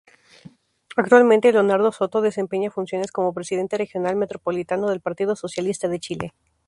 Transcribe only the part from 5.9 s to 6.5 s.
Chile.